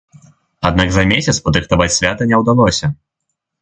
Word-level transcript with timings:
Аднак 0.69 0.87
за 0.95 1.03
месяц 1.13 1.37
падрыхтаваць 1.51 1.91
свята 1.99 2.23
не 2.33 2.43
ўдалося. 2.45 2.85